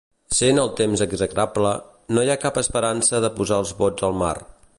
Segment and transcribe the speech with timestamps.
[0.35, 1.75] Sent el temps execrable,
[2.17, 4.37] no hi ha cap esperança de posar els bots al mar.